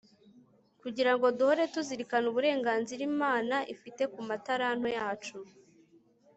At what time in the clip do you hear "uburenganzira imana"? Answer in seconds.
2.31-3.55